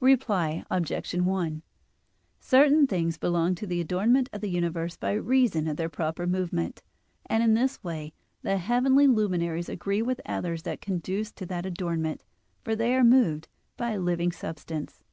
[0.00, 1.14] Reply Obj.
[1.14, 1.62] 1:
[2.40, 6.82] Certain things belong to the adornment of the universe by reason of their proper movement;
[7.26, 12.24] and in this way the heavenly luminaries agree with others that conduce to that adornment,
[12.62, 15.04] for they are moved by a living substance.